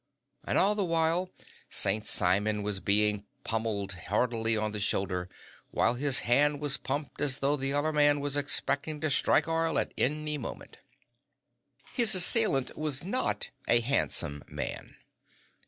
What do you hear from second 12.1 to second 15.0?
assailant was not a handsome man.